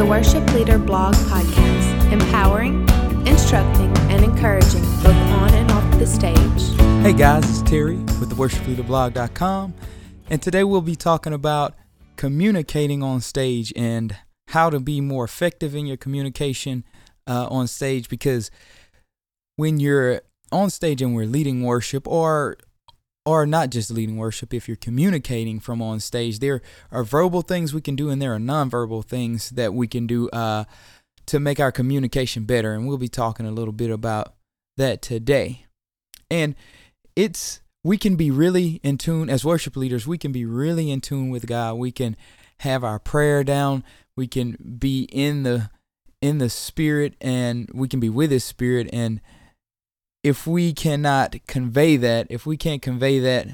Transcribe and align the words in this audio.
the 0.00 0.06
Worship 0.06 0.54
Leader 0.54 0.78
Blog 0.78 1.14
Podcast, 1.14 2.10
empowering, 2.10 2.88
instructing, 3.26 3.94
and 4.08 4.24
encouraging 4.24 4.80
both 5.02 5.14
on 5.14 5.52
and 5.52 5.70
off 5.72 5.98
the 5.98 6.06
stage. 6.06 6.80
Hey 7.02 7.12
guys, 7.12 7.44
it's 7.44 7.60
Terry 7.68 7.96
with 8.18 8.30
the 8.30 8.34
worshipleaderblog.com, 8.34 9.74
and 10.30 10.40
today 10.40 10.64
we'll 10.64 10.80
be 10.80 10.96
talking 10.96 11.34
about 11.34 11.74
communicating 12.16 13.02
on 13.02 13.20
stage 13.20 13.74
and 13.76 14.16
how 14.48 14.70
to 14.70 14.80
be 14.80 15.02
more 15.02 15.24
effective 15.24 15.74
in 15.74 15.84
your 15.84 15.98
communication 15.98 16.82
uh, 17.26 17.46
on 17.50 17.66
stage 17.66 18.08
because 18.08 18.50
when 19.56 19.80
you're 19.80 20.22
on 20.50 20.70
stage 20.70 21.02
and 21.02 21.14
we're 21.14 21.26
leading 21.26 21.62
worship 21.62 22.08
or 22.08 22.56
or 23.38 23.46
not 23.46 23.70
just 23.70 23.90
leading 23.90 24.16
worship 24.16 24.52
if 24.52 24.68
you're 24.68 24.76
communicating 24.76 25.60
from 25.60 25.80
on 25.80 26.00
stage 26.00 26.38
there 26.38 26.60
are 26.90 27.04
verbal 27.04 27.42
things 27.42 27.72
we 27.72 27.80
can 27.80 27.96
do 27.96 28.10
and 28.10 28.20
there 28.20 28.34
are 28.34 28.38
nonverbal 28.38 29.04
things 29.04 29.50
that 29.50 29.72
we 29.74 29.86
can 29.86 30.06
do 30.06 30.28
uh, 30.30 30.64
to 31.30 31.38
make 31.38 31.60
our 31.60 31.70
communication 31.70 32.44
better. 32.44 32.74
And 32.74 32.88
we'll 32.88 32.98
be 32.98 33.08
talking 33.08 33.46
a 33.46 33.52
little 33.52 33.72
bit 33.72 33.90
about 33.90 34.34
that 34.76 35.00
today. 35.00 35.66
And 36.28 36.56
it's 37.14 37.60
we 37.84 37.96
can 37.98 38.16
be 38.16 38.32
really 38.32 38.80
in 38.82 38.98
tune 38.98 39.30
as 39.30 39.44
worship 39.44 39.76
leaders 39.76 40.06
we 40.06 40.18
can 40.18 40.32
be 40.32 40.44
really 40.44 40.90
in 40.90 41.00
tune 41.00 41.30
with 41.30 41.46
god. 41.46 41.74
We 41.74 41.92
can 41.92 42.16
have 42.58 42.82
our 42.82 42.98
prayer 42.98 43.44
down. 43.44 43.84
We 44.16 44.26
can 44.26 44.76
be 44.78 45.04
in 45.04 45.44
the 45.44 45.70
in 46.20 46.38
the 46.38 46.50
spirit 46.50 47.14
and 47.20 47.70
we 47.72 47.86
can 47.86 48.00
be 48.00 48.08
with 48.08 48.32
his 48.32 48.44
spirit 48.44 48.88
and 48.92 49.20
if 50.22 50.46
we 50.46 50.72
cannot 50.72 51.36
convey 51.46 51.96
that, 51.96 52.26
if 52.30 52.46
we 52.46 52.56
can't 52.56 52.82
convey 52.82 53.18
that 53.20 53.46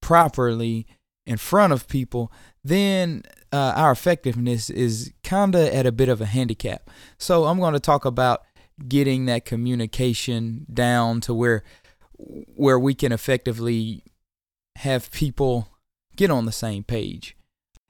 properly 0.00 0.86
in 1.26 1.36
front 1.36 1.72
of 1.72 1.88
people, 1.88 2.32
then 2.64 3.22
uh, 3.52 3.72
our 3.76 3.92
effectiveness 3.92 4.70
is 4.70 5.12
kind 5.22 5.54
of 5.54 5.68
at 5.68 5.86
a 5.86 5.92
bit 5.92 6.08
of 6.08 6.20
a 6.20 6.26
handicap. 6.26 6.90
So 7.18 7.44
I'm 7.44 7.58
going 7.58 7.74
to 7.74 7.80
talk 7.80 8.04
about 8.04 8.42
getting 8.88 9.26
that 9.26 9.44
communication 9.44 10.66
down 10.72 11.20
to 11.22 11.34
where 11.34 11.62
where 12.54 12.78
we 12.78 12.94
can 12.94 13.12
effectively 13.12 14.04
have 14.76 15.10
people 15.10 15.68
get 16.16 16.30
on 16.30 16.44
the 16.44 16.52
same 16.52 16.84
page. 16.84 17.36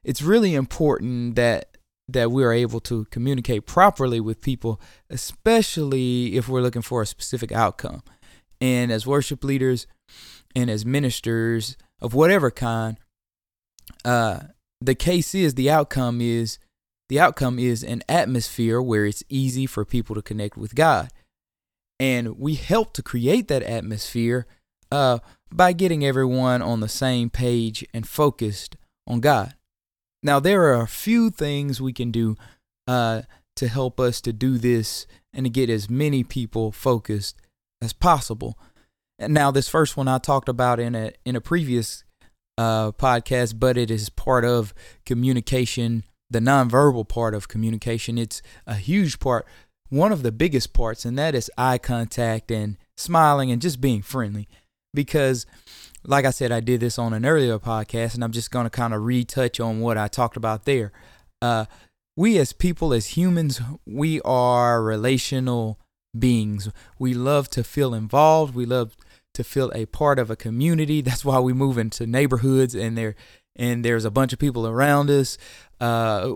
It's 0.05 0.23
really 0.23 0.55
important 0.55 1.35
that 1.35 1.70
that 2.13 2.31
we 2.31 2.45
are 2.45 2.53
able 2.53 2.81
to 2.81 3.05
communicate 3.07 3.67
properly 3.67 4.21
with 4.21 4.41
people, 4.41 4.81
especially 5.09 6.37
if 6.37 6.49
we're 6.49 6.63
looking 6.63 6.83
for 6.83 7.03
a 7.03 7.07
specific 7.07 7.53
outcome. 7.53 8.03
And 8.61 8.93
as 8.93 9.07
worship 9.07 9.43
leaders 9.45 9.87
and 10.55 10.71
as 10.71 10.85
ministers 10.85 11.77
of 12.01 12.15
whatever 12.15 12.51
kind, 12.51 12.99
uh, 14.05 14.41
the 14.81 14.95
case 14.95 15.35
is 15.35 15.55
the 15.55 15.71
outcome 15.71 16.21
is 16.21 16.59
the 17.09 17.21
outcome 17.21 17.59
is 17.59 17.83
an 17.83 18.03
atmosphere 18.09 18.81
where 18.81 19.05
it's 19.05 19.25
easy 19.29 19.67
for 19.67 19.85
people 19.85 20.15
to 20.15 20.23
connect 20.23 20.57
with 20.57 20.75
God. 20.75 21.11
And 21.99 22.39
we 22.39 22.55
help 22.55 22.93
to 22.95 23.03
create 23.03 23.49
that 23.49 23.63
atmosphere 23.63 24.47
uh, 24.93 25.19
by 25.53 25.73
getting 25.73 26.05
everyone 26.05 26.63
on 26.63 26.81
the 26.81 26.89
same 26.89 27.29
page 27.29 27.85
and 27.93 28.09
focused 28.09 28.77
on 29.07 29.21
God. 29.21 29.55
Now, 30.23 30.41
there 30.41 30.63
are 30.65 30.81
a 30.81 30.87
few 30.87 31.31
things 31.31 31.81
we 31.81 31.93
can 31.93 32.11
do 32.11 32.37
uh, 32.87 33.23
to 33.57 33.69
help 33.69 33.99
us 33.99 34.21
to 34.23 34.33
do 34.33 34.59
this 34.59 35.07
and 35.33 35.47
to 35.47 35.51
get 35.51 35.71
as 35.71 35.89
many 35.89 36.25
people 36.25 36.73
focused 36.73 37.41
as 37.81 37.93
possible. 37.93 38.59
And 39.19 39.33
now, 39.33 39.51
this 39.51 39.69
first 39.69 39.97
one 39.97 40.09
I 40.09 40.19
talked 40.19 40.49
about 40.49 40.81
in 40.81 40.95
a 40.95 41.13
in 41.25 41.37
a 41.37 41.41
previous 41.41 42.05
uh, 42.59 42.93
podcast, 42.93 43.59
but 43.59 43.77
it 43.77 43.91
is 43.91 44.11
part 44.11 44.45
of 44.45 44.75
communication, 45.07 46.05
the 46.29 46.41
nonverbal 46.41 47.09
part 47.09 47.35
of 47.35 47.49
communication. 47.49 48.19
It's 48.19 48.43
a 48.67 48.75
huge 48.75 49.19
part, 49.19 49.47
one 49.89 50.13
of 50.13 50.23
the 50.23 50.33
biggest 50.33 50.73
parts, 50.73 51.05
and 51.05 51.19
that 51.19 51.35
is 51.35 51.51
eye 51.57 51.79
contact 51.79 52.51
and 52.51 52.77
smiling 52.97 53.51
and 53.51 53.63
just 53.63 53.81
being 53.81 54.03
friendly. 54.03 54.49
Because 54.93 55.47
like 56.05 56.25
I 56.25 56.31
said, 56.31 56.53
I 56.53 56.61
did 56.61 56.81
this 56.81 56.99
on 56.99 57.13
an 57.13 57.27
earlier 57.27 57.59
podcast, 57.59 58.15
and 58.15 58.25
I'm 58.25 58.33
just 58.33 58.51
going 58.51 58.65
to 58.65 58.71
kind 58.71 58.95
of 58.95 59.05
retouch 59.05 59.61
on 59.61 59.81
what 59.81 59.99
I 59.99 60.09
talked 60.09 60.37
about 60.37 60.65
there. 60.65 60.93
Uh, 61.43 61.67
we 62.17 62.39
as 62.39 62.53
people, 62.53 62.93
as 62.93 63.09
humans, 63.09 63.61
we 63.87 64.21
are 64.23 64.83
relational 64.83 65.79
beings. 66.19 66.69
We 66.99 67.15
love 67.15 67.49
to 67.51 67.65
feel 67.65 67.95
involved. 67.95 68.55
We 68.55 68.67
love 68.67 68.97
to 69.35 69.45
feel 69.45 69.71
a 69.75 69.87
part 69.87 70.19
of 70.19 70.31
a 70.31 70.37
community. 70.37 71.01
That's 71.03 71.25
why 71.25 71.41
we 71.41 71.53
move 71.53 71.79
into 71.79 72.07
neighborhoods, 72.07 72.75
and 72.75 72.97
there 72.97 73.15
and 73.57 73.85
there's 73.85 74.05
a 74.05 74.11
bunch 74.11 74.33
of 74.33 74.39
people 74.39 74.67
around 74.67 75.11
us. 75.11 75.37
Uh, 75.81 76.35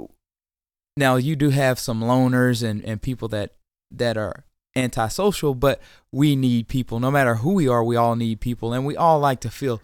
now 0.97 1.17
you 1.17 1.37
do 1.37 1.51
have 1.51 1.79
some 1.79 2.01
loners 2.01 2.63
and, 2.63 2.85
and 2.85 3.03
people 3.03 3.29
that 3.29 3.55
that 3.91 4.17
are 4.17 4.45
antisocial, 4.77 5.55
but 5.55 5.81
we 6.13 6.37
need 6.37 6.69
people. 6.69 7.01
No 7.01 7.11
matter 7.11 7.37
who 7.37 7.55
we 7.55 7.69
are, 7.69 7.85
we 7.85 7.97
all 7.97 8.17
need 8.17 8.41
people, 8.41 8.73
and 8.73 8.85
we 8.85 8.97
all 8.97 9.19
like 9.19 9.41
to 9.41 9.51
feel 9.51 9.81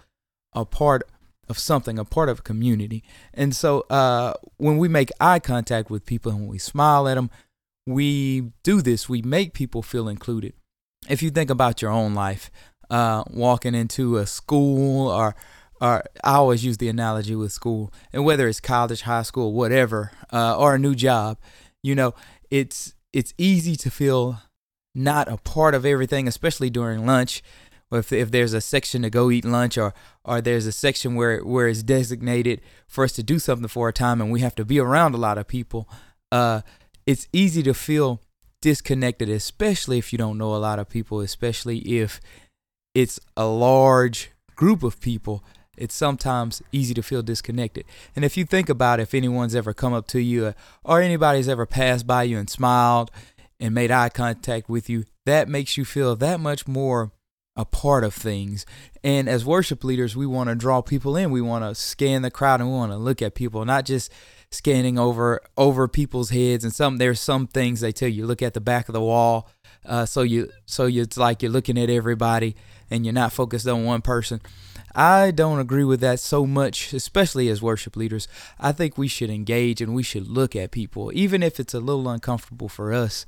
a 0.52 0.64
part 0.64 1.02
of 1.48 1.58
something, 1.58 1.98
a 1.98 2.04
part 2.04 2.28
of 2.28 2.40
a 2.40 2.42
community. 2.42 3.02
And 3.34 3.54
so, 3.54 3.80
uh, 3.90 4.34
when 4.56 4.78
we 4.78 4.88
make 4.88 5.10
eye 5.20 5.40
contact 5.40 5.90
with 5.90 6.06
people 6.06 6.30
and 6.32 6.42
when 6.42 6.48
we 6.48 6.58
smile 6.58 7.08
at 7.08 7.14
them, 7.14 7.30
we 7.86 8.52
do 8.62 8.80
this. 8.80 9.08
We 9.08 9.22
make 9.22 9.52
people 9.52 9.82
feel 9.82 10.08
included. 10.08 10.54
If 11.08 11.22
you 11.22 11.30
think 11.30 11.50
about 11.50 11.82
your 11.82 11.90
own 11.90 12.14
life, 12.14 12.50
uh, 12.88 13.24
walking 13.30 13.74
into 13.74 14.16
a 14.16 14.26
school 14.26 15.08
or 15.08 15.34
or 15.80 16.04
I 16.22 16.34
always 16.34 16.62
use 16.62 16.76
the 16.76 16.88
analogy 16.88 17.34
with 17.34 17.52
school, 17.52 17.92
and 18.12 18.24
whether 18.24 18.46
it's 18.46 18.60
college, 18.60 19.02
high 19.02 19.22
school, 19.22 19.54
whatever, 19.54 20.12
uh, 20.30 20.56
or 20.58 20.74
a 20.74 20.78
new 20.78 20.94
job, 20.94 21.38
you 21.82 21.94
know, 21.94 22.14
it's 22.50 22.94
it's 23.12 23.32
easy 23.38 23.76
to 23.76 23.90
feel 23.90 24.40
not 24.94 25.28
a 25.28 25.36
part 25.36 25.74
of 25.74 25.86
everything, 25.86 26.26
especially 26.26 26.70
during 26.70 27.06
lunch. 27.06 27.42
If, 27.92 28.12
if 28.12 28.30
there's 28.30 28.52
a 28.52 28.60
section 28.60 29.02
to 29.02 29.10
go 29.10 29.30
eat 29.30 29.44
lunch 29.44 29.76
or 29.76 29.92
or 30.24 30.40
there's 30.40 30.66
a 30.66 30.72
section 30.72 31.16
where 31.16 31.40
where 31.40 31.66
it's 31.66 31.82
designated 31.82 32.60
for 32.86 33.02
us 33.02 33.12
to 33.14 33.22
do 33.22 33.40
something 33.40 33.66
for 33.66 33.88
a 33.88 33.92
time 33.92 34.20
and 34.20 34.30
we 34.30 34.40
have 34.40 34.54
to 34.56 34.64
be 34.64 34.78
around 34.78 35.14
a 35.14 35.18
lot 35.18 35.38
of 35.38 35.48
people, 35.48 35.88
uh, 36.30 36.60
it's 37.04 37.26
easy 37.32 37.62
to 37.64 37.74
feel 37.74 38.20
disconnected, 38.60 39.28
especially 39.28 39.98
if 39.98 40.12
you 40.12 40.18
don't 40.18 40.38
know 40.38 40.54
a 40.54 40.58
lot 40.58 40.78
of 40.78 40.88
people, 40.88 41.20
especially 41.20 41.78
if 41.78 42.20
it's 42.94 43.18
a 43.36 43.46
large 43.46 44.30
group 44.54 44.82
of 44.82 45.00
people. 45.00 45.42
It's 45.76 45.94
sometimes 45.94 46.60
easy 46.72 46.92
to 46.94 47.02
feel 47.02 47.22
disconnected. 47.22 47.86
And 48.14 48.22
if 48.22 48.36
you 48.36 48.44
think 48.44 48.68
about 48.68 49.00
if 49.00 49.14
anyone's 49.14 49.54
ever 49.54 49.72
come 49.72 49.94
up 49.94 50.06
to 50.08 50.20
you 50.20 50.52
or 50.84 51.00
anybody's 51.00 51.48
ever 51.48 51.64
passed 51.64 52.06
by 52.06 52.24
you 52.24 52.38
and 52.38 52.50
smiled 52.50 53.10
and 53.60 53.75
made 53.75 53.91
eye 53.91 54.09
contact 54.09 54.69
with 54.69 54.88
you, 54.88 55.04
that 55.26 55.48
makes 55.48 55.76
you 55.76 55.84
feel 55.84 56.16
that 56.16 56.41
much 56.41 56.66
more 56.66 57.12
a 57.56 57.65
part 57.65 58.04
of 58.04 58.15
things. 58.15 58.65
And 59.04 59.28
as 59.28 59.44
worship 59.44 59.84
leaders, 59.84 60.16
we 60.16 60.26
want 60.26 60.48
to 60.48 60.54
draw 60.54 60.81
people 60.81 61.16
in. 61.16 61.31
We 61.31 61.41
want 61.41 61.65
to 61.65 61.75
scan 61.75 62.22
the 62.22 62.31
crowd 62.31 62.60
and 62.60 62.70
we 62.70 62.76
want 62.76 62.93
to 62.93 62.99
look 62.99 63.20
at 63.20 63.34
people, 63.34 63.65
not 63.65 63.84
just 63.84 64.12
scanning 64.50 64.99
over 64.99 65.41
over 65.56 65.87
people's 65.87 66.31
heads. 66.31 66.65
And 66.65 66.72
some 66.72 66.99
there's 66.99 67.20
some 67.20 67.47
things 67.47 67.81
they 67.81 67.93
tell 67.93 68.09
you 68.09 68.26
look 68.26 68.43
at 68.43 68.54
the 68.54 68.60
back 68.60 68.88
of 68.88 68.93
the 68.93 69.00
wall. 69.00 69.50
Uh, 69.84 70.04
so 70.06 70.22
you 70.22 70.50
so 70.66 70.86
you, 70.86 71.02
it's 71.02 71.16
like 71.16 71.42
you're 71.42 71.50
looking 71.50 71.78
at 71.78 71.91
everybody 71.91 72.56
and 72.91 73.04
you're 73.04 73.12
not 73.12 73.32
focused 73.32 73.66
on 73.66 73.84
one 73.84 74.02
person. 74.02 74.41
I 74.94 75.30
don't 75.30 75.60
agree 75.60 75.84
with 75.84 76.00
that 76.00 76.18
so 76.18 76.46
much, 76.46 76.92
especially 76.92 77.48
as 77.48 77.62
worship 77.62 77.96
leaders. 77.96 78.26
I 78.58 78.72
think 78.72 78.98
we 78.98 79.08
should 79.08 79.30
engage 79.30 79.80
and 79.80 79.94
we 79.94 80.02
should 80.02 80.26
look 80.26 80.56
at 80.56 80.72
people, 80.72 81.12
even 81.14 81.42
if 81.42 81.60
it's 81.60 81.74
a 81.74 81.80
little 81.80 82.08
uncomfortable 82.08 82.69
for 82.69 82.92
us. 82.92 83.24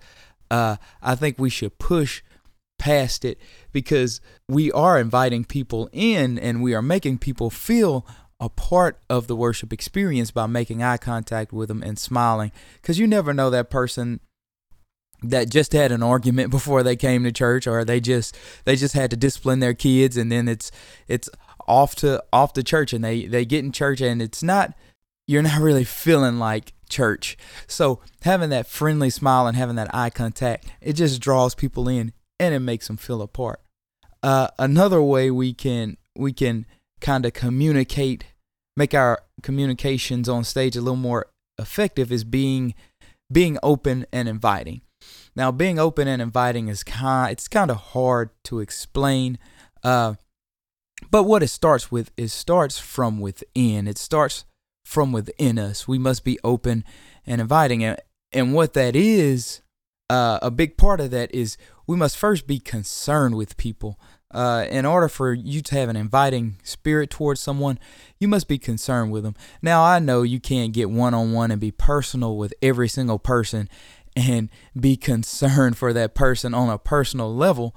Uh, 0.50 0.76
I 1.00 1.14
think 1.14 1.38
we 1.38 1.50
should 1.50 1.78
push 1.78 2.22
past 2.78 3.24
it 3.24 3.38
because 3.70 4.20
we 4.48 4.72
are 4.72 4.98
inviting 4.98 5.44
people 5.44 5.88
in 5.92 6.36
and 6.36 6.62
we 6.62 6.74
are 6.74 6.82
making 6.82 7.18
people 7.18 7.48
feel 7.48 8.04
a 8.40 8.48
part 8.48 8.98
of 9.08 9.28
the 9.28 9.36
worship 9.36 9.72
experience 9.72 10.32
by 10.32 10.46
making 10.46 10.82
eye 10.82 10.96
contact 10.96 11.52
with 11.52 11.68
them 11.68 11.80
and 11.80 11.96
smiling. 11.96 12.50
Because 12.74 12.98
you 12.98 13.06
never 13.06 13.32
know 13.32 13.50
that 13.50 13.70
person 13.70 14.18
that 15.22 15.50
just 15.50 15.72
had 15.72 15.92
an 15.92 16.02
argument 16.02 16.50
before 16.58 16.82
they 16.82 16.96
came 16.96 17.24
to 17.24 17.32
church 17.32 17.66
or 17.66 17.84
they 17.84 18.00
just 18.00 18.36
they 18.64 18.76
just 18.76 18.94
had 18.94 19.10
to 19.10 19.16
discipline 19.16 19.60
their 19.60 19.74
kids 19.74 20.16
and 20.16 20.30
then 20.30 20.48
it's 20.48 20.70
it's 21.08 21.28
off 21.66 21.94
to 21.94 22.22
off 22.32 22.52
to 22.52 22.62
church 22.62 22.92
and 22.92 23.04
they 23.04 23.26
they 23.26 23.44
get 23.44 23.64
in 23.64 23.72
church 23.72 24.00
and 24.00 24.20
it's 24.20 24.42
not 24.42 24.74
you're 25.26 25.42
not 25.42 25.60
really 25.60 25.84
feeling 25.84 26.38
like 26.38 26.72
church. 26.88 27.36
So 27.66 28.00
having 28.22 28.50
that 28.50 28.66
friendly 28.66 29.10
smile 29.10 29.46
and 29.46 29.56
having 29.56 29.76
that 29.76 29.94
eye 29.94 30.10
contact, 30.10 30.66
it 30.80 30.92
just 30.92 31.20
draws 31.20 31.54
people 31.54 31.88
in 31.88 32.12
and 32.38 32.54
it 32.54 32.60
makes 32.60 32.86
them 32.86 32.96
feel 32.96 33.22
a 33.22 33.28
part. 33.28 33.60
Uh, 34.22 34.48
another 34.58 35.02
way 35.02 35.30
we 35.30 35.52
can 35.52 35.96
we 36.16 36.32
can 36.32 36.66
kind 37.00 37.24
of 37.26 37.32
communicate, 37.32 38.24
make 38.76 38.94
our 38.94 39.22
communications 39.42 40.28
on 40.28 40.44
stage 40.44 40.76
a 40.76 40.80
little 40.80 40.94
more 40.94 41.26
effective 41.58 42.12
is 42.12 42.22
being 42.22 42.74
being 43.30 43.58
open 43.62 44.06
and 44.12 44.28
inviting. 44.28 44.82
Now, 45.34 45.50
being 45.50 45.78
open 45.78 46.08
and 46.08 46.20
inviting 46.20 46.68
is 46.68 46.82
kind 46.82 47.32
it's 47.32 47.48
kind 47.48 47.70
of 47.70 47.78
hard 47.78 48.30
to 48.44 48.60
explain. 48.60 49.38
Uh, 49.82 50.14
but 51.10 51.24
what 51.24 51.42
it 51.42 51.48
starts 51.48 51.90
with 51.90 52.10
is 52.16 52.32
starts 52.32 52.78
from 52.78 53.20
within. 53.20 53.88
It 53.88 53.98
starts 53.98 54.44
from 54.84 55.12
within 55.12 55.58
us. 55.58 55.88
We 55.88 55.98
must 55.98 56.24
be 56.24 56.38
open 56.44 56.84
and 57.26 57.40
inviting. 57.40 57.82
And, 57.82 57.98
and 58.32 58.54
what 58.54 58.74
that 58.74 58.94
is, 58.94 59.62
uh, 60.10 60.38
a 60.42 60.50
big 60.50 60.76
part 60.76 61.00
of 61.00 61.10
that 61.10 61.34
is 61.34 61.56
we 61.86 61.96
must 61.96 62.16
first 62.16 62.46
be 62.46 62.58
concerned 62.58 63.36
with 63.36 63.56
people. 63.56 63.98
Uh, 64.30 64.66
in 64.70 64.86
order 64.86 65.08
for 65.08 65.34
you 65.34 65.60
to 65.60 65.74
have 65.74 65.90
an 65.90 65.96
inviting 65.96 66.56
spirit 66.62 67.10
towards 67.10 67.38
someone, 67.38 67.78
you 68.18 68.26
must 68.26 68.48
be 68.48 68.56
concerned 68.56 69.12
with 69.12 69.24
them. 69.24 69.34
Now, 69.60 69.82
I 69.82 69.98
know 69.98 70.22
you 70.22 70.40
can't 70.40 70.72
get 70.72 70.90
one 70.90 71.12
on 71.12 71.32
one 71.32 71.50
and 71.50 71.60
be 71.60 71.70
personal 71.70 72.38
with 72.38 72.54
every 72.62 72.88
single 72.88 73.18
person 73.18 73.68
and 74.16 74.48
be 74.78 74.96
concerned 74.96 75.76
for 75.76 75.92
that 75.92 76.14
person 76.14 76.54
on 76.54 76.68
a 76.68 76.78
personal 76.78 77.34
level, 77.34 77.74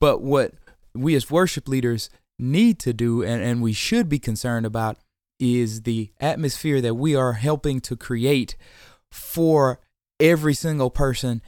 but 0.00 0.22
what 0.22 0.52
we 0.94 1.14
as 1.14 1.30
worship 1.30 1.68
leaders 1.68 2.10
need 2.38 2.78
to 2.78 2.92
do 2.92 3.22
and, 3.22 3.42
and 3.42 3.62
we 3.62 3.72
should 3.72 4.08
be 4.08 4.18
concerned 4.18 4.66
about 4.66 4.96
is 5.40 5.82
the 5.82 6.10
atmosphere 6.20 6.80
that 6.80 6.94
we 6.94 7.14
are 7.14 7.34
helping 7.34 7.80
to 7.80 7.96
create 7.96 8.56
for 9.10 9.80
every 10.20 10.54
single 10.54 10.90
person 10.90 11.40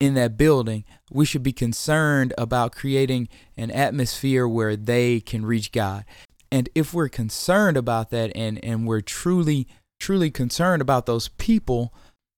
in 0.00 0.14
that 0.14 0.36
building. 0.36 0.84
We 1.10 1.24
should 1.24 1.42
be 1.42 1.52
concerned 1.52 2.34
about 2.36 2.74
creating 2.74 3.28
an 3.56 3.70
atmosphere 3.70 4.46
where 4.46 4.76
they 4.76 5.20
can 5.20 5.46
reach 5.46 5.72
God. 5.72 6.04
And 6.50 6.68
if 6.74 6.92
we're 6.92 7.08
concerned 7.08 7.76
about 7.76 8.10
that 8.10 8.32
and, 8.34 8.62
and 8.64 8.86
we're 8.86 9.00
truly, 9.00 9.66
truly 9.98 10.30
concerned 10.30 10.82
about 10.82 11.06
those 11.06 11.28
people 11.28 11.94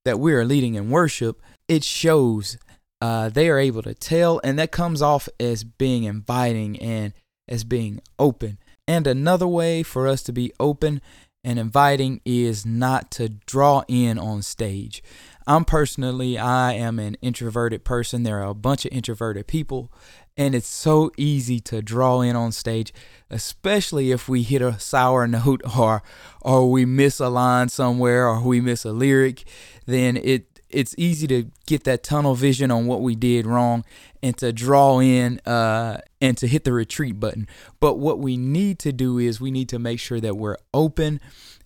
that 0.09 0.19
we 0.19 0.33
are 0.33 0.47
leading 0.47 0.75
in 0.75 0.89
worship, 0.89 1.43
it 1.69 1.85
shows 1.85 2.57
uh, 3.03 3.29
they 3.29 3.51
are 3.51 3.59
able 3.59 3.83
to 3.83 3.93
tell, 3.93 4.41
and 4.43 4.59
that 4.59 4.73
comes 4.73 5.03
off 5.03 5.29
as 5.39 5.65
being 5.65 6.05
inviting 6.05 6.79
and 6.79 7.13
as 7.47 7.63
being 7.63 8.01
open. 8.19 8.57
And 8.87 9.07
another 9.07 9.47
way 9.47 9.83
for 9.83 10.09
us 10.09 10.23
to 10.23 10.33
be 10.33 10.51
open 10.59 11.03
and 11.45 11.59
inviting 11.59 12.23
is 12.25 12.65
not 12.65 13.11
to 13.13 13.29
draw 13.29 13.85
in 13.87 14.19
on 14.19 14.41
stage. 14.41 15.03
I'm 15.49 15.65
personally, 15.65 16.37
I 16.37 16.75
am 16.75 16.99
an 16.99 17.17
introverted 17.23 17.83
person. 17.83 18.23
There 18.23 18.39
are 18.41 18.51
a 18.51 18.55
bunch 18.55 18.85
of 18.85 18.93
introverted 18.93 19.47
people, 19.47 19.91
and 20.37 20.55
it's 20.55 20.69
so 20.69 21.11
easy 21.17 21.59
to 21.61 21.81
draw 21.81 22.21
in 22.21 22.37
on 22.37 22.53
stage, 22.53 22.93
especially 23.31 24.11
if 24.11 24.29
we 24.29 24.43
hit 24.43 24.61
a 24.61 24.79
sour 24.79 25.27
note 25.27 25.63
or 25.75 26.03
or 26.43 26.71
we 26.71 26.85
miss 26.85 27.19
a 27.19 27.31
line 27.31 27.71
somewhere 27.71 28.29
or 28.29 28.43
we 28.43 28.61
miss 28.61 28.85
a 28.85 28.93
lyric. 28.93 29.45
Then 29.87 30.19
it 30.19 30.61
it's 30.69 30.95
easy 30.99 31.27
to 31.29 31.47
get 31.67 31.85
that 31.85 32.03
tunnel 32.03 32.35
vision 32.35 32.71
on 32.71 32.87
what 32.87 33.01
we 33.01 33.15
did 33.15 33.47
wrong 33.47 33.87
and 34.23 34.37
to 34.37 34.53
draw 34.53 35.01
in 35.01 35.41
uh, 35.47 36.03
and 36.21 36.37
to 36.37 36.47
hit 36.47 36.65
the 36.65 36.75
retreat 36.75 37.19
button. 37.19 37.49
But 37.81 37.99
what 37.99 38.19
we 38.19 38.37
need 38.37 38.79
to 38.81 38.93
do 38.93 39.17
is 39.17 39.41
we 39.41 39.51
need 39.51 39.71
to 39.71 39.79
make 39.79 39.99
sure 39.99 40.21
that 40.21 40.37
we're 40.37 40.59
open 40.75 41.23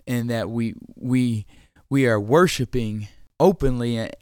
and 0.06 0.30
that 0.30 0.50
we 0.50 0.74
we 0.94 1.46
we 1.90 2.06
are 2.06 2.20
worshiping 2.20 3.08
openly 3.40 3.96
and, 3.96 4.14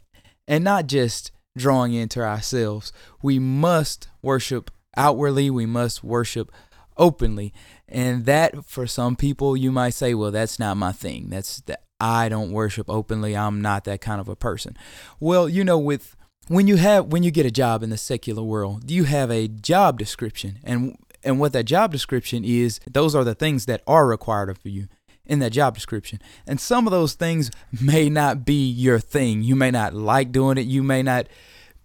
and 0.47 0.63
not 0.63 0.87
just 0.87 1.31
drawing 1.57 1.93
into 1.93 2.21
ourselves. 2.21 2.91
We 3.21 3.39
must 3.39 4.07
worship 4.21 4.71
outwardly. 4.95 5.49
We 5.49 5.65
must 5.65 6.03
worship 6.03 6.51
openly. 6.97 7.53
And 7.87 8.25
that 8.25 8.65
for 8.65 8.87
some 8.87 9.15
people 9.15 9.57
you 9.57 9.71
might 9.71 9.93
say, 9.93 10.13
well, 10.13 10.31
that's 10.31 10.59
not 10.59 10.77
my 10.77 10.91
thing. 10.91 11.29
That's 11.29 11.61
that 11.61 11.83
I 11.99 12.29
don't 12.29 12.51
worship 12.51 12.89
openly. 12.89 13.37
I'm 13.37 13.61
not 13.61 13.83
that 13.83 14.01
kind 14.01 14.19
of 14.19 14.27
a 14.27 14.35
person. 14.35 14.75
Well, 15.19 15.47
you 15.47 15.63
know, 15.63 15.77
with 15.77 16.15
when 16.47 16.67
you 16.67 16.77
have 16.77 17.07
when 17.07 17.23
you 17.23 17.31
get 17.31 17.45
a 17.45 17.51
job 17.51 17.83
in 17.83 17.91
the 17.91 17.97
secular 17.97 18.41
world, 18.41 18.89
you 18.89 19.03
have 19.03 19.29
a 19.29 19.47
job 19.47 19.99
description, 19.99 20.59
and 20.63 20.97
and 21.23 21.39
what 21.39 21.53
that 21.53 21.65
job 21.65 21.91
description 21.91 22.43
is, 22.43 22.79
those 22.89 23.13
are 23.13 23.23
the 23.23 23.35
things 23.35 23.67
that 23.67 23.83
are 23.85 24.07
required 24.07 24.49
of 24.49 24.57
you 24.63 24.87
in 25.31 25.39
that 25.39 25.53
job 25.53 25.73
description. 25.73 26.19
And 26.45 26.59
some 26.59 26.85
of 26.85 26.91
those 26.91 27.13
things 27.13 27.51
may 27.81 28.09
not 28.09 28.43
be 28.43 28.69
your 28.69 28.99
thing. 28.99 29.43
You 29.43 29.55
may 29.55 29.71
not 29.71 29.93
like 29.93 30.33
doing 30.33 30.57
it. 30.57 30.67
You 30.67 30.83
may 30.83 31.01
not 31.01 31.27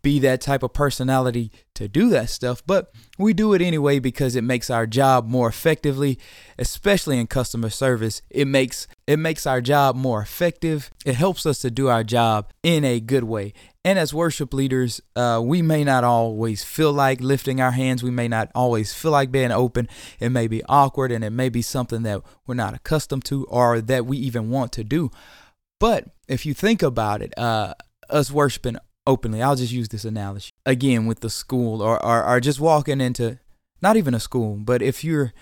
be 0.02 0.18
that 0.18 0.40
type 0.40 0.64
of 0.64 0.72
personality 0.72 1.52
to 1.74 1.86
do 1.86 2.08
that 2.08 2.28
stuff, 2.28 2.60
but 2.66 2.92
we 3.18 3.32
do 3.32 3.52
it 3.54 3.62
anyway 3.62 4.00
because 4.00 4.34
it 4.34 4.42
makes 4.42 4.68
our 4.68 4.84
job 4.84 5.28
more 5.28 5.48
effectively, 5.48 6.18
especially 6.58 7.20
in 7.20 7.28
customer 7.28 7.70
service. 7.70 8.20
It 8.30 8.48
makes 8.48 8.88
it 9.06 9.18
makes 9.18 9.46
our 9.46 9.60
job 9.60 9.94
more 9.94 10.20
effective. 10.20 10.90
It 11.04 11.14
helps 11.14 11.46
us 11.46 11.60
to 11.60 11.70
do 11.70 11.88
our 11.88 12.02
job 12.02 12.50
in 12.62 12.84
a 12.84 12.98
good 12.98 13.24
way. 13.24 13.52
And 13.84 14.00
as 14.00 14.12
worship 14.12 14.52
leaders, 14.52 15.00
uh, 15.14 15.40
we 15.44 15.62
may 15.62 15.84
not 15.84 16.02
always 16.02 16.64
feel 16.64 16.92
like 16.92 17.20
lifting 17.20 17.60
our 17.60 17.70
hands. 17.70 18.02
We 18.02 18.10
may 18.10 18.26
not 18.26 18.50
always 18.52 18.92
feel 18.92 19.12
like 19.12 19.30
being 19.30 19.52
open. 19.52 19.88
It 20.18 20.30
may 20.30 20.48
be 20.48 20.64
awkward 20.64 21.12
and 21.12 21.22
it 21.22 21.30
may 21.30 21.48
be 21.48 21.62
something 21.62 22.02
that 22.02 22.22
we're 22.46 22.54
not 22.54 22.74
accustomed 22.74 23.24
to 23.26 23.44
or 23.44 23.80
that 23.80 24.06
we 24.06 24.16
even 24.18 24.50
want 24.50 24.72
to 24.72 24.82
do. 24.82 25.12
But 25.78 26.08
if 26.26 26.44
you 26.44 26.52
think 26.52 26.82
about 26.82 27.22
it, 27.22 27.32
uh, 27.38 27.74
us 28.10 28.32
worshiping 28.32 28.76
openly. 29.06 29.40
I'll 29.40 29.56
just 29.56 29.72
use 29.72 29.88
this 29.88 30.04
analogy 30.04 30.50
again 30.64 31.06
with 31.06 31.20
the 31.20 31.30
school 31.30 31.80
or, 31.80 32.04
or, 32.04 32.24
or 32.24 32.40
just 32.40 32.58
walking 32.58 33.00
into 33.00 33.38
not 33.80 33.96
even 33.96 34.14
a 34.14 34.20
school, 34.20 34.56
but 34.56 34.82
if 34.82 35.04
you're 35.04 35.32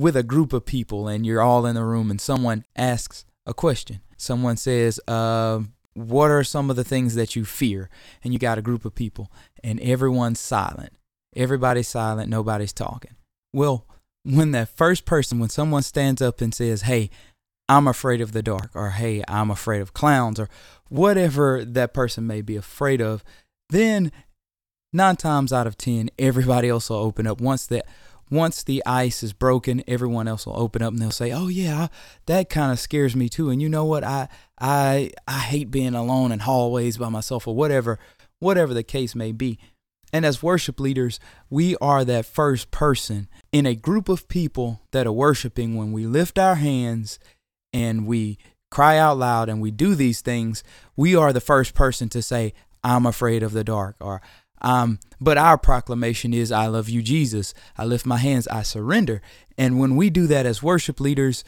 with 0.00 0.16
a 0.16 0.22
group 0.22 0.54
of 0.54 0.64
people 0.64 1.08
and 1.08 1.26
you're 1.26 1.42
all 1.42 1.66
in 1.66 1.74
the 1.74 1.84
room 1.84 2.10
and 2.10 2.18
someone 2.18 2.64
asks 2.74 3.26
a 3.44 3.52
question, 3.52 4.00
someone 4.16 4.56
says, 4.56 4.98
uh, 5.06 5.60
What 5.92 6.30
are 6.30 6.42
some 6.42 6.70
of 6.70 6.76
the 6.76 6.84
things 6.84 7.14
that 7.16 7.36
you 7.36 7.44
fear? 7.44 7.90
And 8.24 8.32
you 8.32 8.38
got 8.38 8.56
a 8.56 8.62
group 8.62 8.86
of 8.86 8.94
people 8.94 9.30
and 9.62 9.78
everyone's 9.80 10.40
silent. 10.40 10.94
Everybody's 11.36 11.88
silent, 11.88 12.30
nobody's 12.30 12.72
talking. 12.72 13.14
Well, 13.52 13.86
when 14.22 14.52
that 14.52 14.70
first 14.70 15.04
person, 15.04 15.38
when 15.38 15.50
someone 15.50 15.82
stands 15.82 16.22
up 16.22 16.40
and 16.40 16.54
says, 16.54 16.82
Hey, 16.82 17.10
I'm 17.68 17.86
afraid 17.86 18.22
of 18.22 18.32
the 18.32 18.42
dark, 18.42 18.70
or 18.74 18.90
hey, 18.90 19.22
I'm 19.28 19.50
afraid 19.50 19.82
of 19.82 19.92
clowns, 19.92 20.40
or 20.40 20.48
whatever 20.88 21.62
that 21.62 21.92
person 21.92 22.26
may 22.26 22.40
be 22.40 22.56
afraid 22.56 23.02
of, 23.02 23.22
then 23.68 24.12
nine 24.94 25.16
times 25.16 25.52
out 25.52 25.66
of 25.66 25.76
ten, 25.76 26.10
everybody 26.18 26.70
else 26.70 26.88
will 26.88 26.96
open 26.96 27.26
up. 27.26 27.40
Once 27.40 27.66
that 27.66 27.86
once 28.30 28.62
the 28.62 28.82
ice 28.86 29.22
is 29.22 29.32
broken, 29.32 29.82
everyone 29.86 30.28
else 30.28 30.46
will 30.46 30.58
open 30.58 30.82
up 30.82 30.92
and 30.92 31.02
they'll 31.02 31.10
say, 31.10 31.32
"Oh 31.32 31.48
yeah, 31.48 31.88
that 32.26 32.48
kind 32.48 32.72
of 32.72 32.78
scares 32.78 33.16
me 33.16 33.28
too." 33.28 33.50
And 33.50 33.60
you 33.60 33.68
know 33.68 33.84
what? 33.84 34.04
I 34.04 34.28
I 34.58 35.10
I 35.26 35.40
hate 35.40 35.70
being 35.70 35.94
alone 35.94 36.32
in 36.32 36.40
hallways 36.40 36.96
by 36.96 37.08
myself 37.08 37.46
or 37.46 37.54
whatever, 37.54 37.98
whatever 38.38 38.72
the 38.72 38.82
case 38.82 39.14
may 39.14 39.32
be. 39.32 39.58
And 40.12 40.26
as 40.26 40.42
worship 40.42 40.80
leaders, 40.80 41.20
we 41.48 41.76
are 41.76 42.04
that 42.04 42.26
first 42.26 42.70
person 42.70 43.28
in 43.52 43.66
a 43.66 43.76
group 43.76 44.08
of 44.08 44.28
people 44.28 44.80
that 44.90 45.06
are 45.06 45.12
worshiping 45.12 45.76
when 45.76 45.92
we 45.92 46.06
lift 46.06 46.38
our 46.38 46.56
hands 46.56 47.18
and 47.72 48.06
we 48.06 48.38
cry 48.70 48.98
out 48.98 49.18
loud 49.18 49.48
and 49.48 49.60
we 49.60 49.70
do 49.70 49.94
these 49.94 50.20
things, 50.20 50.62
we 50.96 51.14
are 51.14 51.32
the 51.32 51.40
first 51.40 51.74
person 51.74 52.08
to 52.08 52.22
say, 52.22 52.52
I'm 52.82 53.06
afraid 53.06 53.42
of 53.42 53.52
the 53.52 53.64
dark 53.64 53.96
or 54.00 54.20
um, 54.60 54.98
but 55.20 55.38
our 55.38 55.58
proclamation 55.58 56.32
is, 56.34 56.52
I 56.52 56.66
love 56.66 56.88
you, 56.88 57.02
Jesus. 57.02 57.54
I 57.76 57.84
lift 57.84 58.06
my 58.06 58.18
hands, 58.18 58.48
I 58.48 58.62
surrender. 58.62 59.20
And 59.58 59.78
when 59.78 59.96
we 59.96 60.10
do 60.10 60.26
that 60.26 60.46
as 60.46 60.62
worship 60.62 61.00
leaders, 61.00 61.44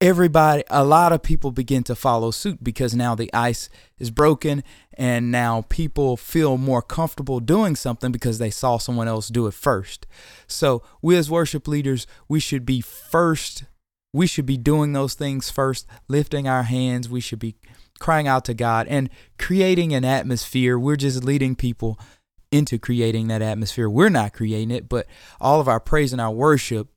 everybody, 0.00 0.64
a 0.68 0.84
lot 0.84 1.12
of 1.12 1.22
people 1.22 1.52
begin 1.52 1.84
to 1.84 1.94
follow 1.94 2.30
suit 2.30 2.62
because 2.62 2.94
now 2.94 3.14
the 3.14 3.32
ice 3.32 3.68
is 3.98 4.10
broken 4.10 4.64
and 4.94 5.30
now 5.30 5.64
people 5.68 6.16
feel 6.16 6.58
more 6.58 6.82
comfortable 6.82 7.40
doing 7.40 7.76
something 7.76 8.10
because 8.10 8.38
they 8.38 8.50
saw 8.50 8.78
someone 8.78 9.08
else 9.08 9.28
do 9.28 9.46
it 9.46 9.54
first. 9.54 10.06
So, 10.46 10.82
we 11.00 11.16
as 11.16 11.30
worship 11.30 11.68
leaders, 11.68 12.06
we 12.28 12.40
should 12.40 12.66
be 12.66 12.80
first 12.80 13.64
we 14.12 14.26
should 14.26 14.46
be 14.46 14.58
doing 14.58 14.92
those 14.92 15.14
things 15.14 15.50
first, 15.50 15.86
lifting 16.06 16.46
our 16.46 16.64
hands. 16.64 17.08
We 17.08 17.20
should 17.20 17.38
be 17.38 17.56
crying 18.02 18.26
out 18.26 18.44
to 18.46 18.54
God 18.54 18.86
and 18.88 19.08
creating 19.38 19.94
an 19.94 20.04
atmosphere. 20.04 20.78
We're 20.78 20.96
just 20.96 21.24
leading 21.24 21.54
people 21.54 21.98
into 22.50 22.78
creating 22.78 23.28
that 23.28 23.40
atmosphere. 23.40 23.88
We're 23.88 24.10
not 24.10 24.32
creating 24.32 24.72
it, 24.72 24.88
but 24.88 25.06
all 25.40 25.60
of 25.60 25.68
our 25.68 25.80
praise 25.80 26.12
and 26.12 26.20
our 26.20 26.32
worship 26.32 26.88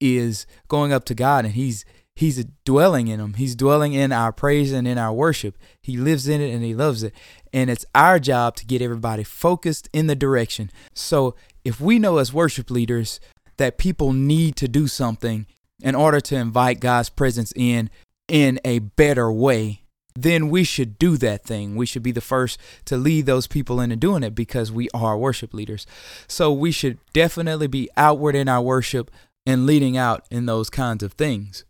is 0.00 0.46
going 0.68 0.92
up 0.92 1.04
to 1.06 1.14
God 1.14 1.44
and 1.44 1.54
he's 1.54 1.84
he's 2.14 2.44
dwelling 2.66 3.08
in 3.08 3.18
them. 3.18 3.34
He's 3.34 3.56
dwelling 3.56 3.94
in 3.94 4.12
our 4.12 4.32
praise 4.32 4.72
and 4.72 4.86
in 4.86 4.98
our 4.98 5.12
worship. 5.12 5.56
He 5.82 5.96
lives 5.96 6.28
in 6.28 6.42
it 6.42 6.52
and 6.52 6.62
he 6.62 6.74
loves 6.74 7.02
it. 7.02 7.14
And 7.52 7.70
it's 7.70 7.86
our 7.94 8.18
job 8.18 8.54
to 8.56 8.66
get 8.66 8.82
everybody 8.82 9.24
focused 9.24 9.88
in 9.94 10.06
the 10.06 10.14
direction. 10.14 10.70
So 10.94 11.34
if 11.64 11.80
we 11.80 11.98
know 11.98 12.18
as 12.18 12.34
worship 12.34 12.70
leaders 12.70 13.18
that 13.56 13.78
people 13.78 14.12
need 14.12 14.56
to 14.56 14.68
do 14.68 14.86
something 14.86 15.46
in 15.82 15.94
order 15.94 16.20
to 16.20 16.36
invite 16.36 16.80
God's 16.80 17.08
presence 17.08 17.52
in 17.56 17.88
in 18.28 18.60
a 18.64 18.80
better 18.80 19.32
way, 19.32 19.79
then 20.22 20.48
we 20.48 20.64
should 20.64 20.98
do 20.98 21.16
that 21.18 21.44
thing. 21.44 21.76
We 21.76 21.86
should 21.86 22.02
be 22.02 22.12
the 22.12 22.20
first 22.20 22.58
to 22.86 22.96
lead 22.96 23.26
those 23.26 23.46
people 23.46 23.80
into 23.80 23.96
doing 23.96 24.22
it 24.22 24.34
because 24.34 24.72
we 24.72 24.88
are 24.94 25.16
worship 25.16 25.54
leaders. 25.54 25.86
So 26.26 26.52
we 26.52 26.72
should 26.72 26.98
definitely 27.12 27.66
be 27.66 27.90
outward 27.96 28.34
in 28.34 28.48
our 28.48 28.62
worship 28.62 29.10
and 29.46 29.66
leading 29.66 29.96
out 29.96 30.24
in 30.30 30.46
those 30.46 30.70
kinds 30.70 31.02
of 31.02 31.14
things. 31.14 31.64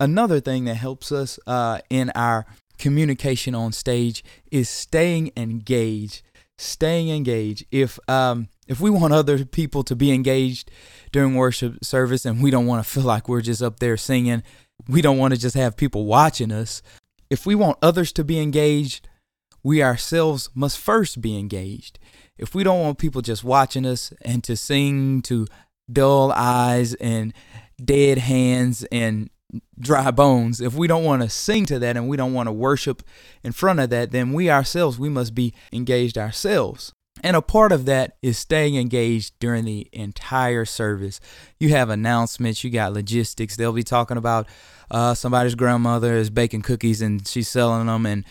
Another 0.00 0.40
thing 0.40 0.64
that 0.64 0.74
helps 0.74 1.10
us 1.10 1.38
uh, 1.46 1.80
in 1.90 2.10
our 2.14 2.46
communication 2.78 3.54
on 3.54 3.72
stage 3.72 4.22
is 4.50 4.68
staying 4.68 5.32
engaged. 5.36 6.22
Staying 6.56 7.08
engaged. 7.08 7.64
If 7.70 7.98
um, 8.08 8.48
if 8.66 8.80
we 8.80 8.90
want 8.90 9.12
other 9.12 9.44
people 9.44 9.84
to 9.84 9.94
be 9.96 10.12
engaged 10.12 10.70
during 11.12 11.34
worship 11.34 11.84
service 11.84 12.24
and 12.24 12.42
we 12.42 12.50
don't 12.50 12.66
want 12.66 12.84
to 12.84 12.88
feel 12.88 13.04
like 13.04 13.28
we're 13.28 13.40
just 13.40 13.62
up 13.62 13.78
there 13.78 13.96
singing, 13.96 14.42
we 14.88 15.00
don't 15.00 15.18
want 15.18 15.34
to 15.34 15.40
just 15.40 15.54
have 15.56 15.76
people 15.76 16.04
watching 16.04 16.52
us. 16.52 16.82
If 17.30 17.44
we 17.44 17.54
want 17.54 17.78
others 17.82 18.12
to 18.12 18.24
be 18.24 18.40
engaged, 18.40 19.08
we 19.62 19.82
ourselves 19.82 20.48
must 20.54 20.78
first 20.78 21.20
be 21.20 21.38
engaged. 21.38 21.98
If 22.38 22.54
we 22.54 22.64
don't 22.64 22.80
want 22.80 22.98
people 22.98 23.20
just 23.20 23.44
watching 23.44 23.84
us 23.84 24.12
and 24.22 24.42
to 24.44 24.56
sing 24.56 25.22
to 25.22 25.46
dull 25.92 26.32
eyes 26.32 26.94
and 26.94 27.34
dead 27.82 28.18
hands 28.18 28.84
and 28.90 29.28
dry 29.78 30.10
bones, 30.10 30.60
if 30.60 30.74
we 30.74 30.86
don't 30.86 31.04
want 31.04 31.22
to 31.22 31.28
sing 31.28 31.66
to 31.66 31.78
that 31.80 31.96
and 31.96 32.08
we 32.08 32.16
don't 32.16 32.34
want 32.34 32.46
to 32.46 32.52
worship 32.52 33.02
in 33.42 33.52
front 33.52 33.80
of 33.80 33.90
that, 33.90 34.10
then 34.10 34.32
we 34.32 34.50
ourselves, 34.50 34.98
we 34.98 35.08
must 35.08 35.34
be 35.34 35.52
engaged 35.72 36.16
ourselves. 36.16 36.92
And 37.22 37.36
a 37.36 37.42
part 37.42 37.72
of 37.72 37.84
that 37.86 38.16
is 38.22 38.38
staying 38.38 38.76
engaged 38.76 39.38
during 39.38 39.64
the 39.64 39.88
entire 39.92 40.64
service. 40.64 41.20
You 41.58 41.70
have 41.70 41.90
announcements, 41.90 42.62
you 42.64 42.70
got 42.70 42.92
logistics. 42.92 43.56
They'll 43.56 43.72
be 43.72 43.82
talking 43.82 44.16
about 44.16 44.46
uh, 44.90 45.14
somebody's 45.14 45.54
grandmother 45.54 46.14
is 46.14 46.30
baking 46.30 46.62
cookies 46.62 47.02
and 47.02 47.26
she's 47.26 47.48
selling 47.48 47.86
them, 47.86 48.06
and 48.06 48.24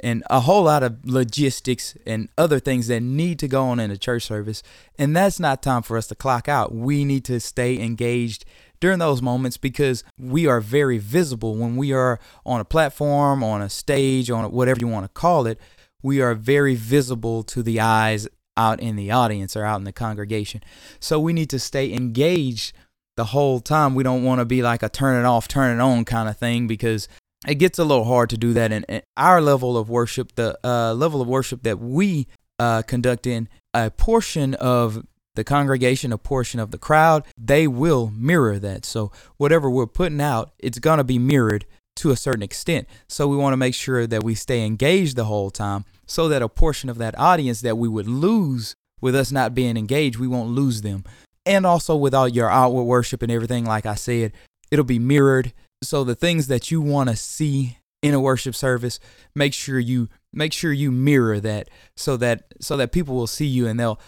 and 0.00 0.24
a 0.28 0.40
whole 0.40 0.64
lot 0.64 0.82
of 0.82 0.98
logistics 1.04 1.96
and 2.06 2.28
other 2.36 2.58
things 2.58 2.88
that 2.88 3.00
need 3.00 3.38
to 3.38 3.48
go 3.48 3.66
on 3.66 3.78
in 3.78 3.90
a 3.90 3.96
church 3.96 4.24
service. 4.24 4.62
And 4.98 5.14
that's 5.14 5.38
not 5.38 5.62
time 5.62 5.82
for 5.82 5.96
us 5.96 6.08
to 6.08 6.14
clock 6.14 6.48
out. 6.48 6.74
We 6.74 7.04
need 7.04 7.24
to 7.26 7.38
stay 7.38 7.78
engaged 7.78 8.44
during 8.80 8.98
those 8.98 9.22
moments 9.22 9.56
because 9.56 10.02
we 10.18 10.46
are 10.48 10.60
very 10.60 10.98
visible 10.98 11.54
when 11.54 11.76
we 11.76 11.92
are 11.92 12.18
on 12.44 12.60
a 12.60 12.64
platform, 12.64 13.44
on 13.44 13.62
a 13.62 13.70
stage, 13.70 14.28
on 14.28 14.50
whatever 14.50 14.80
you 14.80 14.88
want 14.88 15.04
to 15.04 15.08
call 15.08 15.46
it. 15.46 15.60
We 16.02 16.20
are 16.20 16.34
very 16.34 16.74
visible 16.74 17.42
to 17.44 17.62
the 17.62 17.80
eyes 17.80 18.28
out 18.56 18.80
in 18.80 18.96
the 18.96 19.10
audience 19.10 19.56
or 19.56 19.64
out 19.64 19.78
in 19.78 19.84
the 19.84 19.92
congregation. 19.92 20.62
So 21.00 21.18
we 21.18 21.32
need 21.32 21.50
to 21.50 21.58
stay 21.58 21.92
engaged 21.92 22.74
the 23.16 23.24
whole 23.26 23.60
time. 23.60 23.94
We 23.94 24.02
don't 24.02 24.24
want 24.24 24.40
to 24.40 24.44
be 24.44 24.62
like 24.62 24.82
a 24.82 24.88
turn 24.88 25.18
it 25.18 25.26
off, 25.26 25.48
turn 25.48 25.76
it 25.76 25.80
on 25.80 26.04
kind 26.04 26.28
of 26.28 26.36
thing 26.36 26.66
because 26.66 27.08
it 27.46 27.56
gets 27.56 27.78
a 27.78 27.84
little 27.84 28.04
hard 28.04 28.30
to 28.30 28.36
do 28.36 28.52
that. 28.52 28.72
And 28.72 29.02
our 29.16 29.40
level 29.40 29.76
of 29.76 29.88
worship, 29.88 30.34
the 30.34 30.58
uh, 30.64 30.94
level 30.94 31.20
of 31.20 31.28
worship 31.28 31.62
that 31.62 31.78
we 31.78 32.26
uh, 32.58 32.82
conduct 32.82 33.26
in, 33.26 33.48
a 33.74 33.90
portion 33.90 34.54
of 34.54 35.04
the 35.34 35.44
congregation, 35.44 36.12
a 36.12 36.18
portion 36.18 36.60
of 36.60 36.70
the 36.70 36.78
crowd, 36.78 37.24
they 37.38 37.66
will 37.66 38.12
mirror 38.14 38.58
that. 38.58 38.84
So 38.84 39.10
whatever 39.38 39.70
we're 39.70 39.86
putting 39.86 40.20
out, 40.20 40.52
it's 40.58 40.78
going 40.78 40.98
to 40.98 41.04
be 41.04 41.18
mirrored 41.18 41.64
to 41.96 42.10
a 42.10 42.16
certain 42.16 42.42
extent. 42.42 42.88
So 43.08 43.28
we 43.28 43.36
want 43.36 43.52
to 43.52 43.58
make 43.58 43.74
sure 43.74 44.06
that 44.06 44.24
we 44.24 44.34
stay 44.34 44.64
engaged 44.64 45.16
the 45.16 45.24
whole 45.24 45.50
time 45.50 45.84
so 46.06 46.28
that 46.28 46.42
a 46.42 46.48
portion 46.48 46.88
of 46.88 46.98
that 46.98 47.18
audience 47.18 47.60
that 47.60 47.78
we 47.78 47.88
would 47.88 48.08
lose 48.08 48.74
with 49.00 49.14
us 49.14 49.32
not 49.32 49.54
being 49.54 49.76
engaged, 49.76 50.18
we 50.18 50.28
won't 50.28 50.50
lose 50.50 50.82
them. 50.82 51.04
And 51.44 51.66
also 51.66 51.96
with 51.96 52.14
all 52.14 52.28
your 52.28 52.48
outward 52.48 52.84
worship 52.84 53.22
and 53.22 53.32
everything, 53.32 53.64
like 53.64 53.84
I 53.84 53.96
said, 53.96 54.32
it'll 54.70 54.84
be 54.84 54.98
mirrored 54.98 55.52
so 55.82 56.04
the 56.04 56.14
things 56.14 56.46
that 56.46 56.70
you 56.70 56.80
want 56.80 57.10
to 57.10 57.16
see 57.16 57.78
in 58.02 58.14
a 58.14 58.20
worship 58.20 58.54
service, 58.54 58.98
make 59.34 59.54
sure 59.54 59.78
you 59.78 60.08
make 60.32 60.52
sure 60.52 60.72
you 60.72 60.90
mirror 60.90 61.40
that 61.40 61.68
so 61.96 62.16
that 62.16 62.44
so 62.60 62.76
that 62.76 62.92
people 62.92 63.14
will 63.14 63.26
see 63.26 63.46
you 63.46 63.66
and 63.66 63.78
they'll 63.78 64.00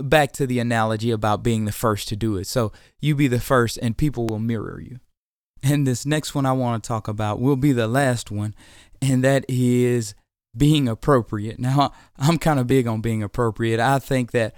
back 0.00 0.32
to 0.32 0.46
the 0.46 0.58
analogy 0.58 1.10
about 1.10 1.42
being 1.42 1.64
the 1.64 1.72
first 1.72 2.08
to 2.08 2.16
do 2.16 2.36
it. 2.36 2.46
So 2.46 2.72
you 3.00 3.14
be 3.14 3.28
the 3.28 3.40
first 3.40 3.78
and 3.78 3.96
people 3.96 4.26
will 4.26 4.38
mirror 4.38 4.80
you. 4.80 4.98
And 5.64 5.86
this 5.86 6.04
next 6.04 6.34
one 6.34 6.44
I 6.44 6.52
want 6.52 6.84
to 6.84 6.86
talk 6.86 7.08
about 7.08 7.40
will 7.40 7.56
be 7.56 7.72
the 7.72 7.88
last 7.88 8.30
one, 8.30 8.54
and 9.00 9.24
that 9.24 9.46
is 9.48 10.14
being 10.54 10.86
appropriate. 10.88 11.58
Now, 11.58 11.92
I'm 12.18 12.38
kind 12.38 12.60
of 12.60 12.66
big 12.66 12.86
on 12.86 13.00
being 13.00 13.22
appropriate. 13.22 13.80
I 13.80 13.98
think 13.98 14.32
that 14.32 14.54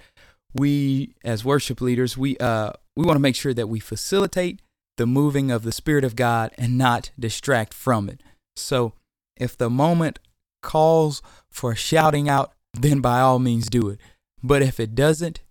we 0.53 1.15
as 1.23 1.45
worship 1.45 1.79
leaders, 1.81 2.17
we 2.17 2.37
uh 2.37 2.73
we 2.95 3.05
want 3.05 3.15
to 3.15 3.21
make 3.21 3.35
sure 3.35 3.53
that 3.53 3.69
we 3.69 3.79
facilitate 3.79 4.61
the 4.97 5.07
moving 5.07 5.49
of 5.49 5.63
the 5.63 5.71
Spirit 5.71 6.03
of 6.03 6.15
God 6.15 6.51
and 6.57 6.77
not 6.77 7.11
distract 7.17 7.73
from 7.73 8.09
it. 8.09 8.21
So 8.55 8.93
if 9.37 9.57
the 9.57 9.69
moment 9.69 10.19
calls 10.61 11.21
for 11.49 11.75
shouting 11.75 12.27
out, 12.27 12.51
then 12.73 12.99
by 12.99 13.21
all 13.21 13.39
means 13.39 13.69
do 13.69 13.89
it. 13.89 13.99
But 14.43 14.61
if 14.61 14.79
it 14.79 14.95
doesn't, 14.95 15.41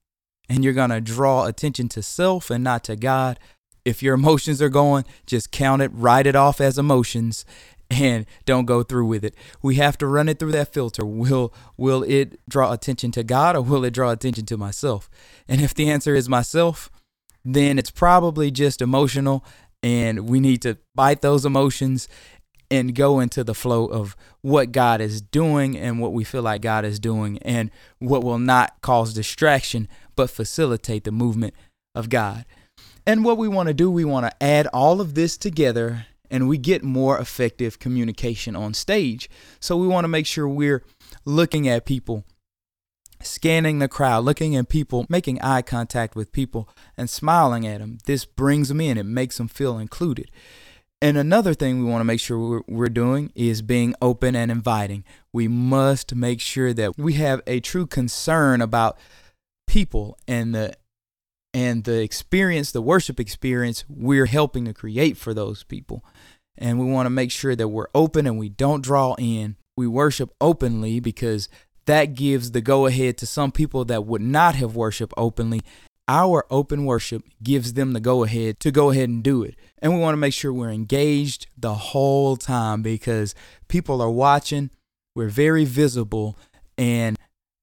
and 0.48 0.62
you're 0.62 0.72
going 0.72 0.90
to 0.90 1.00
draw 1.00 1.46
attention 1.46 1.88
to 1.90 2.02
self 2.02 2.50
and 2.50 2.62
not 2.62 2.84
to 2.84 2.96
God, 2.96 3.38
if 3.86 4.02
your 4.02 4.14
emotions 4.14 4.60
are 4.60 4.68
going, 4.68 5.04
just 5.26 5.52
count 5.52 5.80
it, 5.80 5.92
write 5.94 6.26
it 6.26 6.34
off 6.34 6.60
as 6.60 6.76
emotions, 6.76 7.44
and 7.90 8.26
don't 8.44 8.66
go 8.66 8.82
through 8.82 9.06
with 9.06 9.24
it. 9.24 9.34
We 9.62 9.76
have 9.76 9.96
to 9.98 10.08
run 10.08 10.28
it 10.28 10.40
through 10.40 10.52
that 10.52 10.74
filter. 10.74 11.06
Will 11.06 11.54
will 11.76 12.02
it 12.02 12.40
draw 12.48 12.72
attention 12.72 13.12
to 13.12 13.22
God 13.22 13.54
or 13.54 13.62
will 13.62 13.84
it 13.84 13.94
draw 13.94 14.10
attention 14.10 14.44
to 14.46 14.56
myself? 14.56 15.08
And 15.46 15.60
if 15.60 15.72
the 15.72 15.88
answer 15.88 16.16
is 16.16 16.28
myself, 16.28 16.90
then 17.44 17.78
it's 17.78 17.92
probably 17.92 18.50
just 18.50 18.82
emotional 18.82 19.44
and 19.84 20.28
we 20.28 20.40
need 20.40 20.62
to 20.62 20.78
bite 20.96 21.20
those 21.20 21.46
emotions 21.46 22.08
and 22.68 22.92
go 22.92 23.20
into 23.20 23.44
the 23.44 23.54
flow 23.54 23.86
of 23.86 24.16
what 24.42 24.72
God 24.72 25.00
is 25.00 25.20
doing 25.20 25.78
and 25.78 26.00
what 26.00 26.12
we 26.12 26.24
feel 26.24 26.42
like 26.42 26.60
God 26.62 26.84
is 26.84 26.98
doing 26.98 27.38
and 27.42 27.70
what 28.00 28.24
will 28.24 28.40
not 28.40 28.80
cause 28.80 29.14
distraction 29.14 29.86
but 30.16 30.28
facilitate 30.28 31.04
the 31.04 31.12
movement 31.12 31.54
of 31.94 32.08
God. 32.08 32.44
And 33.06 33.24
what 33.24 33.38
we 33.38 33.48
want 33.48 33.68
to 33.68 33.74
do, 33.74 33.90
we 33.90 34.04
want 34.04 34.26
to 34.26 34.42
add 34.42 34.66
all 34.68 35.00
of 35.00 35.14
this 35.14 35.36
together 35.36 36.06
and 36.30 36.48
we 36.48 36.58
get 36.58 36.82
more 36.82 37.18
effective 37.18 37.78
communication 37.78 38.56
on 38.56 38.74
stage. 38.74 39.30
So 39.60 39.76
we 39.76 39.86
want 39.86 40.04
to 40.04 40.08
make 40.08 40.26
sure 40.26 40.48
we're 40.48 40.82
looking 41.24 41.68
at 41.68 41.84
people 41.84 42.24
scanning 43.22 43.78
the 43.78 43.88
crowd, 43.88 44.24
looking 44.24 44.56
at 44.56 44.68
people, 44.68 45.06
making 45.08 45.40
eye 45.40 45.62
contact 45.62 46.14
with 46.16 46.32
people, 46.32 46.68
and 46.96 47.08
smiling 47.08 47.66
at 47.66 47.80
them. 47.80 47.98
This 48.04 48.24
brings 48.24 48.68
them 48.68 48.80
in, 48.80 48.98
it 48.98 49.06
makes 49.06 49.38
them 49.38 49.48
feel 49.48 49.78
included. 49.78 50.30
And 51.00 51.16
another 51.16 51.54
thing 51.54 51.78
we 51.78 51.90
want 51.90 52.00
to 52.00 52.06
make 52.06 52.20
sure 52.20 52.62
we're, 52.66 52.88
doing 52.88 53.30
is 53.34 53.60
being 53.60 53.94
open 54.00 54.34
and 54.34 54.50
inviting. 54.50 55.04
We 55.32 55.46
must 55.46 56.14
make 56.14 56.40
sure 56.40 56.72
that 56.72 56.96
we 56.96 57.14
have 57.14 57.42
a 57.46 57.60
true 57.60 57.86
concern 57.86 58.62
about 58.62 58.98
people 59.66 60.16
and 60.26 60.54
the 60.54 60.74
and 61.56 61.84
the 61.84 62.02
experience, 62.02 62.70
the 62.70 62.82
worship 62.82 63.18
experience 63.18 63.86
we're 63.88 64.26
helping 64.26 64.66
to 64.66 64.74
create 64.74 65.16
for 65.16 65.32
those 65.32 65.62
people. 65.62 66.04
And 66.58 66.78
we 66.78 66.84
want 66.84 67.06
to 67.06 67.10
make 67.10 67.30
sure 67.30 67.56
that 67.56 67.68
we're 67.68 67.86
open 67.94 68.26
and 68.26 68.38
we 68.38 68.50
don't 68.50 68.84
draw 68.84 69.14
in. 69.14 69.56
We 69.74 69.86
worship 69.86 70.34
openly 70.38 71.00
because 71.00 71.48
that 71.86 72.12
gives 72.12 72.50
the 72.50 72.60
go 72.60 72.84
ahead 72.84 73.16
to 73.18 73.26
some 73.26 73.52
people 73.52 73.86
that 73.86 74.04
would 74.04 74.20
not 74.20 74.54
have 74.56 74.76
worshiped 74.76 75.14
openly. 75.16 75.62
Our 76.06 76.44
open 76.50 76.84
worship 76.84 77.22
gives 77.42 77.72
them 77.72 77.94
the 77.94 78.00
go 78.00 78.22
ahead 78.22 78.60
to 78.60 78.70
go 78.70 78.90
ahead 78.90 79.08
and 79.08 79.22
do 79.22 79.42
it. 79.42 79.56
And 79.78 79.94
we 79.94 80.00
want 80.00 80.12
to 80.12 80.18
make 80.18 80.34
sure 80.34 80.52
we're 80.52 80.68
engaged 80.68 81.46
the 81.56 81.72
whole 81.72 82.36
time 82.36 82.82
because 82.82 83.34
people 83.66 84.02
are 84.02 84.10
watching. 84.10 84.68
We're 85.14 85.30
very 85.30 85.64
visible, 85.64 86.36
and 86.76 87.15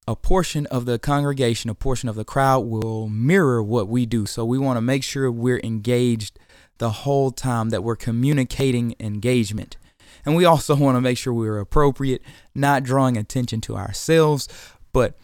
a 0.07 0.15
portion 0.15 0.65
of 0.67 0.85
the 0.85 0.99
congregation, 0.99 1.69
a 1.69 1.75
portion 1.75 2.09
of 2.09 2.15
the 2.15 2.25
crowd 2.25 2.61
will 2.61 3.07
mirror 3.07 3.63
what 3.63 3.87
we 3.87 4.05
do. 4.05 4.25
So 4.25 4.43
we 4.43 4.57
want 4.57 4.77
to 4.77 4.81
make 4.81 5.03
sure 5.03 5.31
we're 5.31 5.61
engaged 5.63 6.37
the 6.77 6.89
whole 6.89 7.31
time, 7.31 7.69
that 7.69 7.83
we're 7.83 7.95
communicating 7.95 8.95
engagement. 8.99 9.77
And 10.25 10.35
we 10.35 10.45
also 10.45 10.75
want 10.77 10.97
to 10.97 11.01
make 11.01 11.17
sure 11.17 11.33
we're 11.33 11.59
appropriate, 11.59 12.21
not 12.53 12.83
drawing 12.83 13.17
attention 13.17 13.61
to 13.61 13.77
ourselves, 13.77 14.47
but 14.91 15.17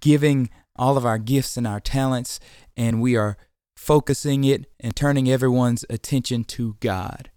giving 0.00 0.50
all 0.76 0.96
of 0.96 1.06
our 1.06 1.18
gifts 1.18 1.56
and 1.56 1.66
our 1.66 1.80
talents, 1.80 2.40
and 2.76 3.00
we 3.00 3.16
are 3.16 3.36
focusing 3.76 4.44
it 4.44 4.66
and 4.80 4.96
turning 4.96 5.30
everyone's 5.30 5.84
attention 5.88 6.42
to 6.44 6.76
God. 6.80 7.30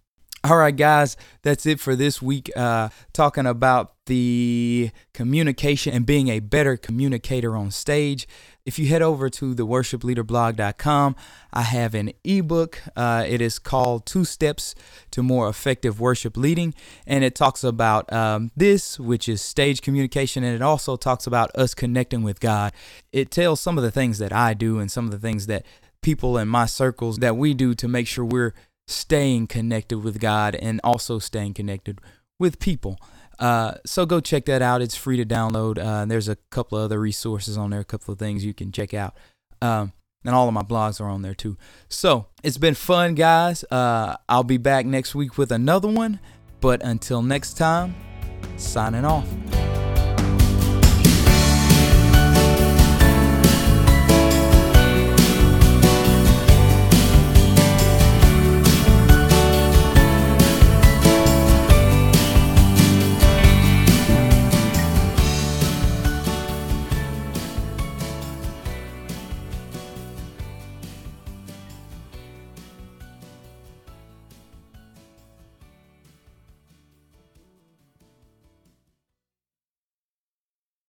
All 0.44 0.58
right, 0.58 0.76
guys, 0.76 1.18
that's 1.42 1.66
it 1.66 1.80
for 1.80 1.96
this 1.96 2.22
week. 2.22 2.52
Uh, 2.56 2.90
talking 3.12 3.48
about 3.48 3.94
the 4.06 4.92
communication 5.14 5.94
and 5.94 6.06
being 6.06 6.30
a 6.30 6.40
better 6.40 6.78
communicator 6.78 7.56
on 7.56 7.72
stage. 7.72 8.28
If 8.64 8.78
you 8.78 8.88
head 8.88 9.02
over 9.02 9.30
to 9.32 9.54
the 9.56 9.66
worshipleaderblog.com, 9.66 11.16
I 11.52 11.62
have 11.64 11.96
an 11.96 12.14
ebook. 12.24 12.82
Uh, 12.96 13.26
it 13.28 13.42
is 13.42 13.58
called 13.58 14.06
Two 14.06 14.24
Steps 14.24 14.76
to 15.12 15.24
More 15.24 15.50
Effective 15.50 16.00
Worship 16.00 16.38
Leading. 16.38 16.76
And 17.08 17.24
it 17.24 17.34
talks 17.34 17.64
about 17.64 18.12
um, 18.14 18.52
this, 18.56 19.00
which 19.00 19.28
is 19.28 19.42
stage 19.42 19.82
communication. 19.82 20.44
And 20.44 20.56
it 20.56 20.62
also 20.62 20.98
talks 20.98 21.26
about 21.26 21.54
us 21.56 21.74
connecting 21.74 22.22
with 22.22 22.40
God. 22.40 22.74
It 23.12 23.32
tells 23.32 23.60
some 23.60 23.78
of 23.78 23.84
the 23.84 23.92
things 23.92 24.20
that 24.20 24.32
I 24.32 24.54
do 24.54 24.80
and 24.80 24.92
some 24.92 25.06
of 25.06 25.12
the 25.12 25.20
things 25.20 25.48
that 25.48 25.66
people 26.02 26.38
in 26.38 26.48
my 26.48 26.68
circles 26.68 27.18
that 27.18 27.36
we 27.36 27.54
do 27.54 27.74
to 27.74 27.88
make 27.88 28.08
sure 28.08 28.24
we're 28.24 28.54
staying 28.88 29.48
connected 29.48 30.00
with 30.00 30.20
God 30.20 30.56
and 30.56 30.80
also 30.84 31.20
staying 31.20 31.54
connected 31.54 32.00
with 32.40 32.60
people. 32.60 32.98
Uh, 33.40 33.76
so 33.86 34.06
go 34.06 34.20
check 34.20 34.46
that 34.46 34.62
out. 34.62 34.82
It's 34.82 34.96
free 34.96 35.18
to 35.18 35.26
download. 35.26 35.78
Uh, 35.78 36.06
there's 36.06 36.28
a 36.28 36.38
couple 36.50 36.78
of 36.78 36.86
other 36.86 37.00
resources 37.00 37.58
on 37.58 37.70
there, 37.70 37.82
a 37.82 37.86
couple 37.86 38.12
of 38.12 38.20
things 38.20 38.44
you 38.44 38.54
can 38.54 38.72
check 38.72 38.94
out. 38.94 39.16
Um, 39.62 39.94
and 40.26 40.36
all 40.36 40.48
of 40.48 40.54
my 40.54 40.64
blogs 40.64 41.00
are 41.00 41.08
on 41.08 41.22
there 41.22 41.36
too. 41.36 41.58
So 41.88 42.28
it's 42.44 42.58
been 42.58 42.74
fun, 42.74 43.16
guys. 43.16 43.64
Uh, 43.70 44.18
I'll 44.28 44.44
be 44.44 44.58
back 44.58 44.86
next 44.86 45.16
week 45.16 45.38
with 45.38 45.52
another 45.52 45.88
one. 45.88 46.20
But 46.60 46.84
until 46.84 47.22
next 47.22 47.54
time, 47.54 47.96
signing 48.58 49.06
off. 49.06 49.28